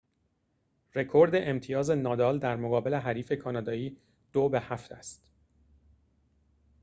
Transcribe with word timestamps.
رکورد 0.95 1.31
امتیاز 1.35 1.89
نادال 1.91 2.39
در 2.39 2.55
مقابل 2.55 2.93
حریف 2.93 3.31
کانادایی 3.33 3.97
۷-۲ 4.33 4.37
است 4.91 5.31